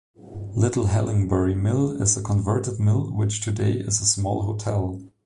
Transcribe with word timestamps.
Little 0.55 0.85
Hallingbury 0.87 1.53
Mill 1.55 2.01
is 2.01 2.17
a 2.17 2.23
converted 2.23 2.79
mill 2.79 3.11
which 3.15 3.39
today 3.39 3.73
is 3.73 4.01
a 4.01 4.05
small 4.05 4.41
hotel. 4.41 4.99